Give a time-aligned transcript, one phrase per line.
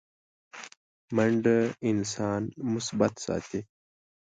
[1.15, 1.57] منډه
[1.89, 2.41] انسان
[2.73, 3.59] مثبت ساتي